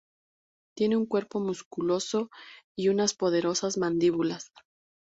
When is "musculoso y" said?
1.39-2.89